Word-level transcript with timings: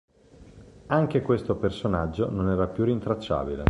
Anche 0.87 1.21
questo 1.21 1.57
personaggio 1.57 2.27
non 2.31 2.49
era 2.49 2.65
più 2.65 2.85
rintracciabile. 2.85 3.59